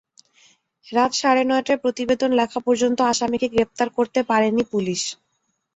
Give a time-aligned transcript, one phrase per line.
[0.87, 5.01] রাত সাড়ে নয়টায় প্রতিবেদন লেখা পর্যন্ত আসামিকে গ্রেপ্তার করতে পারেনি পুলিশ।